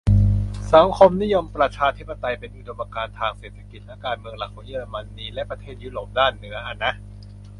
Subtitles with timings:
[0.73, 6.91] สังคมนิยมประชาธิปไตย เป็นอุดมการณ์ทางเศรษฐกิจและการเมืองหลักของเยอรมนี และประเทศยุโรปด้านเหนือ อะนะ